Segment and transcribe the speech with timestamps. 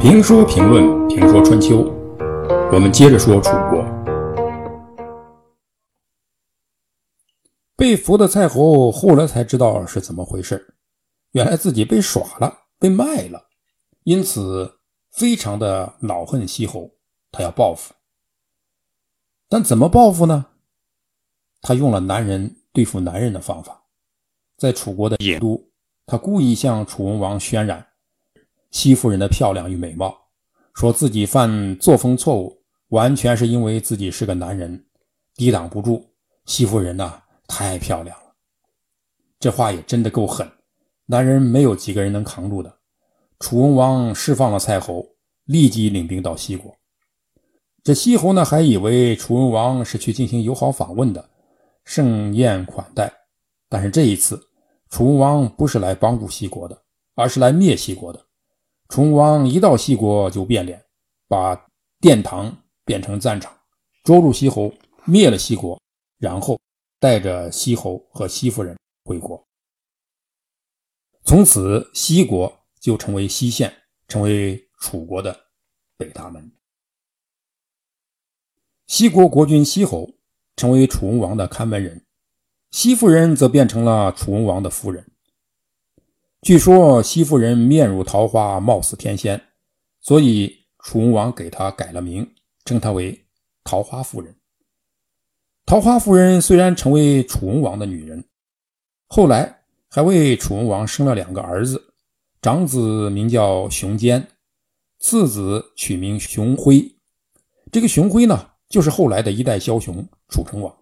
[0.00, 1.78] 评说评论评说春秋，
[2.72, 3.84] 我们接着说楚国。
[7.76, 10.74] 被俘的蔡侯后来才知道是怎么回事，
[11.32, 13.48] 原来自己被耍了，被卖了，
[14.04, 14.78] 因此
[15.12, 16.90] 非常的恼恨西侯，
[17.30, 17.92] 他要报复。
[19.48, 20.46] 但怎么报复呢？
[21.60, 23.85] 他用了男人对付男人的方法，
[24.56, 25.62] 在楚国的野都，
[26.06, 27.86] 他故意向楚文王渲染
[28.70, 30.16] 西夫人的漂亮与美貌，
[30.74, 34.86] 说自己犯作风错误，完全是因为自己是个男人，
[35.34, 36.04] 抵挡不住
[36.46, 38.32] 西夫人呐，太漂亮了。
[39.38, 40.50] 这话也真的够狠，
[41.04, 42.78] 男人没有几个人能扛住的。
[43.38, 45.06] 楚文王释放了蔡侯，
[45.44, 46.74] 立即领兵到西国。
[47.84, 51.28] 这西侯呢，还以为楚文王是去进行友好访问的，
[51.84, 53.12] 盛宴款待。
[53.68, 54.40] 但是这一次，
[54.88, 56.82] 楚文王不是来帮助西国的，
[57.14, 58.26] 而是来灭西国的。
[58.88, 60.84] 楚文王一到西国就变脸，
[61.26, 61.68] 把
[62.00, 63.52] 殿堂变成战场，
[64.04, 64.72] 捉住西侯，
[65.04, 65.80] 灭了西国，
[66.18, 66.58] 然后
[67.00, 69.44] 带着西侯和西夫人回国。
[71.24, 73.74] 从此，西国就成为西县，
[74.06, 75.36] 成为楚国的
[75.96, 76.52] 北大门。
[78.86, 80.08] 西国国君西侯
[80.54, 82.05] 成为楚文王的看门人，
[82.76, 85.06] 西夫人则变成了楚文王的夫人。
[86.42, 89.40] 据说西夫人面如桃花，貌似天仙，
[89.98, 92.34] 所以楚文王给她改了名，
[92.66, 93.24] 称她为
[93.64, 94.36] 桃花夫人。
[95.64, 98.22] 桃花夫人虽然成为楚文王的女人，
[99.06, 101.94] 后来还为楚文王生了两个儿子，
[102.42, 104.28] 长子名叫熊坚，
[104.98, 106.94] 次子取名熊辉。
[107.72, 108.50] 这个熊辉呢？
[108.68, 110.76] 就是后来的一代枭雄楚成王。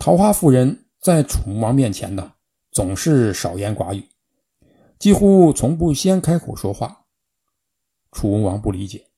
[0.00, 2.32] 桃花夫人在楚文王面前呢，
[2.72, 4.08] 总是少言寡语，
[4.98, 7.04] 几乎从不先开口说话。
[8.10, 9.08] 楚文王不理解，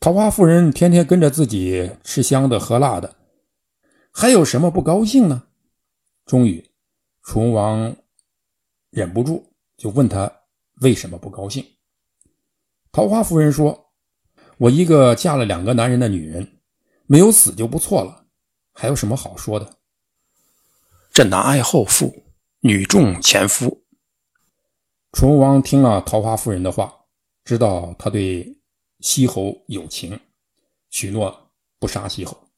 [0.00, 3.14] 桃花夫人天天跟着自己吃香的喝辣的，
[4.10, 5.44] 还有什么不高兴呢？
[6.26, 6.68] 终于，
[7.22, 7.96] 楚文王
[8.90, 10.30] 忍不住就问他
[10.80, 11.64] 为什么不高兴。
[12.90, 13.92] 桃花夫人说
[14.58, 16.58] ：“我一个嫁了两个男人的女人。”
[17.06, 18.26] 没有死就不错了，
[18.72, 19.78] 还有什么好说的？
[21.20, 22.24] 这男爱后父，
[22.60, 23.84] 女重前夫。
[25.12, 26.90] 楚文王听了桃花夫人的话，
[27.44, 28.58] 知道他对
[29.00, 30.18] 西侯有情，
[30.88, 32.48] 许诺不杀西侯。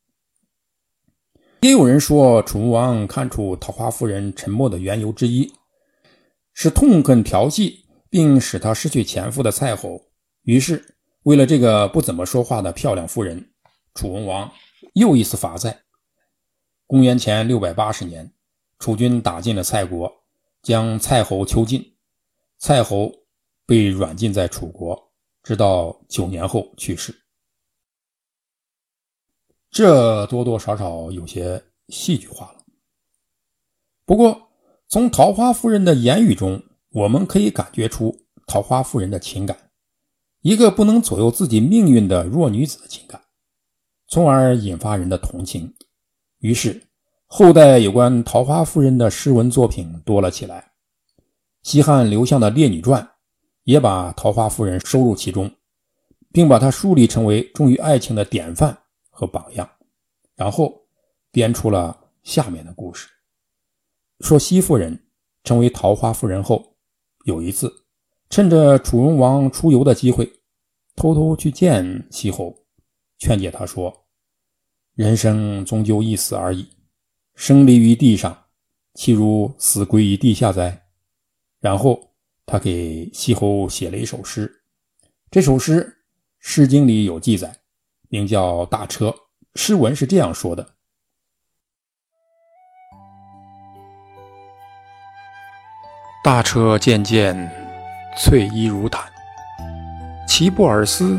[1.63, 5.53] 也有人说，楚文王看出桃花夫人沉默的缘由之一，
[6.55, 10.01] 是痛恨调戏并使他失去前夫的蔡侯，
[10.45, 10.95] 于是
[11.25, 13.51] 为了这个不怎么说话的漂亮夫人。
[13.95, 14.49] 楚文王
[14.95, 15.81] 又一次伐蔡。
[16.87, 18.33] 公元前六百八十年，
[18.83, 20.13] 楚军打进了蔡国，
[20.61, 21.95] 将蔡侯囚禁。
[22.59, 23.13] 蔡侯
[23.65, 25.13] 被软禁在楚国，
[25.45, 27.15] 直到九年后去世。
[29.71, 32.65] 这多多少少有些戏剧化了。
[34.05, 34.49] 不过，
[34.89, 36.61] 从桃花夫人的言语中，
[36.91, 39.71] 我们可以感觉出桃花夫人的情感，
[40.41, 43.23] 一个不能左右自己命运的弱女子的情感。
[44.09, 45.73] 从而引发人的同情，
[46.41, 46.89] 于是
[47.35, 50.73] 后代有关桃花夫人的诗文作品多了起来。
[51.63, 53.03] 西汉刘向的《列女传》
[53.65, 55.51] 也把桃花夫人收入其中，
[56.31, 58.77] 并把她树立成为忠于爱情的典范
[59.09, 59.67] 和榜样。
[60.37, 60.79] 然后
[61.31, 63.09] 编出了下面的故事：
[64.21, 65.03] 说西夫人
[65.43, 66.77] 成为桃花夫人后，
[67.25, 67.73] 有一次
[68.29, 70.31] 趁着楚文王出游的机会，
[70.97, 72.55] 偷偷去见西侯，
[73.17, 74.05] 劝解他说。
[74.95, 76.69] 人生终究一死而已，
[77.35, 78.45] 生离于地上，
[78.95, 80.83] 岂如死归于地下哉？
[81.61, 82.13] 然后
[82.45, 84.63] 他给西侯写了一首诗，
[85.31, 85.85] 这首诗
[86.39, 87.57] 《诗经》里有记载，
[88.09, 89.09] 名叫《大车》。
[89.55, 90.75] 诗文是这样说的
[96.25, 97.51] ：“大车渐渐，
[98.19, 99.11] 翠衣如毯，
[100.27, 101.19] 其不尔思，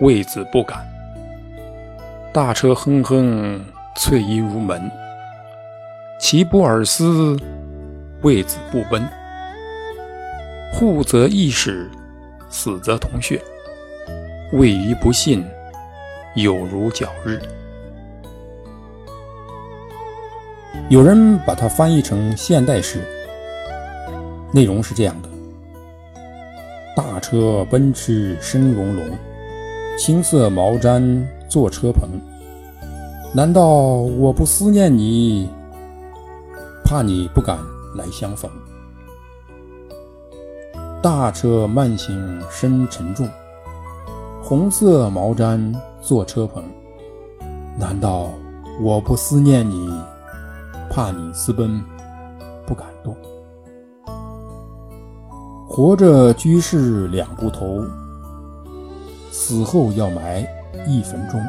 [0.00, 0.86] 谓子不敢。”
[2.32, 3.64] 大车哼哼，
[3.96, 4.90] 翠衣如门。
[6.26, 7.36] 其不尔思，
[8.22, 9.06] 谓子不奔。
[10.72, 11.86] 护则易始，
[12.48, 13.38] 死则同穴。
[14.54, 15.44] 谓于不信，
[16.34, 17.38] 有如皎日。
[20.88, 23.06] 有人把它翻译成现代诗，
[24.50, 25.28] 内容是这样的：
[26.96, 29.04] 大车奔驰声隆隆，
[29.98, 31.22] 青色毛毡。
[31.50, 32.08] 坐车棚，
[33.34, 35.50] 难道我不思念你？
[36.84, 37.58] 怕你不敢
[37.96, 38.48] 来相逢。
[41.02, 43.28] 大车慢行身沉重，
[44.42, 46.62] 红色毛毡做车棚。
[47.78, 48.30] 难道
[48.80, 49.92] 我不思念你，
[50.90, 51.82] 怕你私奔
[52.66, 53.16] 不敢动？
[55.66, 57.82] 活着居士两不投，
[59.32, 60.46] 死后要埋
[60.86, 61.40] 一分钟。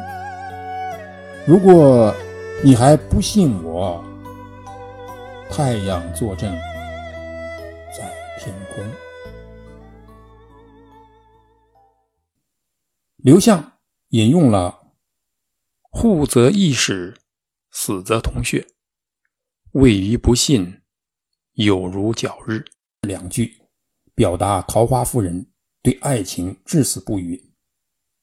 [1.46, 2.12] 如果
[2.64, 4.04] 你还不信我，
[5.50, 6.52] 太阳坐镇
[7.98, 8.84] 在天空。
[13.18, 14.94] 刘向引用了
[15.92, 17.18] “护则义使，
[17.72, 18.68] 死则同穴，
[19.72, 20.82] 位于不信，
[21.54, 22.66] 有如皎日”
[23.02, 23.62] 两句，
[24.14, 25.52] 表达桃花夫人
[25.82, 27.54] 对爱情至死不渝。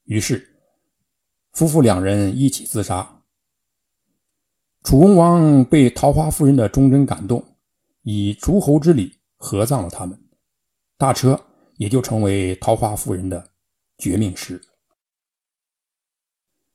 [0.05, 0.51] 于是。
[1.53, 3.12] 夫妇两人一起自杀。
[4.83, 7.57] 楚文王被桃花夫人的忠贞感动，
[8.03, 10.21] 以诸侯之礼合葬了他们，
[10.97, 11.41] 大车
[11.77, 13.53] 也就成为桃花夫人的
[13.97, 14.61] 绝命诗。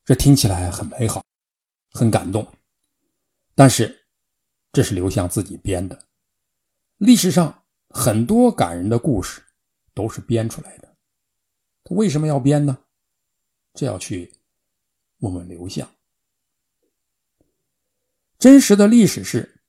[0.06, 1.22] 这听起来很美好，
[1.92, 2.48] 很感动，
[3.54, 4.08] 但是
[4.72, 6.08] 这是刘向自己编的。
[6.98, 9.44] 历史上很多感人的故事
[9.94, 10.96] 都是编出来的，
[11.84, 12.78] 他为什么要编呢？
[13.74, 14.34] 这要去。
[15.20, 15.90] 问问刘向，
[18.40, 19.62] 真实的历史是，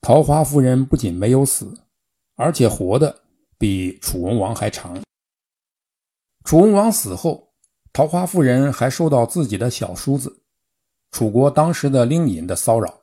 [0.00, 1.82] 桃花夫人不仅没有死，
[2.36, 3.22] 而且活的
[3.58, 5.02] 比楚文王还长。
[6.44, 7.52] 楚文王死后，
[7.92, 10.42] 桃花夫人还受到自己的小叔子
[11.10, 13.02] 楚国当时的令尹的骚扰。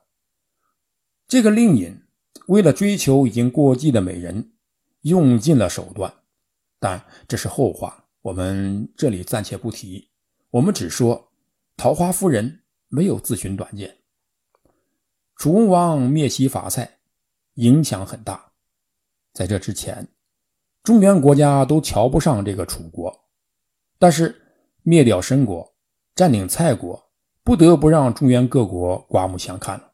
[1.28, 2.02] 这个令尹
[2.46, 4.52] 为了追求已经过继的美人，
[5.02, 6.12] 用尽了手段，
[6.78, 10.08] 但这是后话，我们这里暂且不提。
[10.50, 11.28] 我们只说。
[11.74, 14.01] 桃花夫人没有自寻短见。
[15.42, 16.88] 楚文王灭西伐蔡，
[17.54, 18.52] 影响很大。
[19.32, 20.06] 在这之前，
[20.84, 23.12] 中原国家都瞧不上这个楚国，
[23.98, 24.40] 但是
[24.84, 25.74] 灭掉申国，
[26.14, 27.10] 占领蔡国，
[27.42, 29.90] 不得不让中原各国刮目相看了。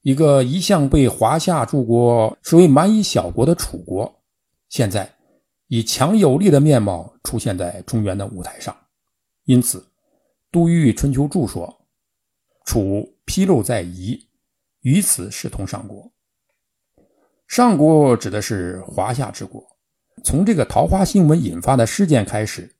[0.00, 4.22] 一个一向被华夏诸国视为蛮夷小国的楚国，
[4.70, 5.14] 现在
[5.66, 8.74] 以强有力的面貌出现在中原的舞台上，
[9.44, 9.86] 因此。
[10.50, 11.86] 杜预《春秋注》说
[12.64, 14.18] ：“楚披露在夷，
[14.82, 16.12] 于此视同上国。
[17.48, 19.66] 上国指的是华夏之国。
[20.22, 22.72] 从这个桃花新闻引发的事件开始，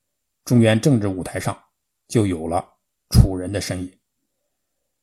[0.44, 1.58] 中原政治舞台上
[2.06, 2.64] 就有了
[3.10, 3.98] 楚人的身影。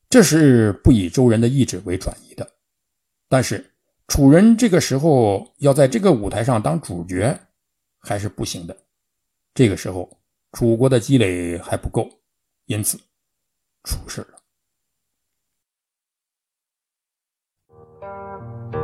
[0.10, 2.50] 这是不以周人的意志为转移的。
[3.28, 3.74] 但是
[4.08, 7.40] 楚人这个时候要在这个舞台上当主角，
[8.00, 8.76] 还是不行的。
[9.54, 10.20] 这个时候，
[10.54, 12.10] 楚国的积累还不够。”
[12.66, 13.00] 因此，
[13.84, 14.39] 出事了。
[18.02, 18.79] Thank you.